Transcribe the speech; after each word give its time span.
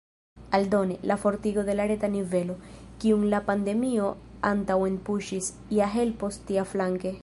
Aldone, 0.49 0.97
la 1.03 1.15
fortigo 1.15 1.63
de 1.67 1.75
la 1.79 1.85
reta 1.91 2.09
nivelo, 2.15 2.57
kiun 3.05 3.29
la 3.35 3.43
pandemio 3.53 4.09
antaŭenpuŝis, 4.53 5.55
ja 5.81 5.95
helpos 5.99 6.45
tiaflanke. 6.51 7.19